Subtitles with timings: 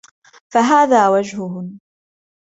[0.49, 1.63] فَهَذَا وَجْهٌ